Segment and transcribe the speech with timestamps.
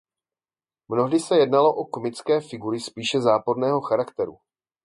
[0.89, 4.37] Mnohdy se jednalo o komické figury spíše záporného charakteru.